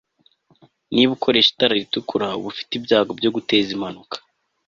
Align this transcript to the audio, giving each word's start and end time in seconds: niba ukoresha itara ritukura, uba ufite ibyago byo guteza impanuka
niba 0.93 1.11
ukoresha 1.17 1.49
itara 1.51 1.73
ritukura, 1.81 2.27
uba 2.37 2.47
ufite 2.53 2.71
ibyago 2.75 3.11
byo 3.19 3.29
guteza 3.35 3.69
impanuka 3.75 4.15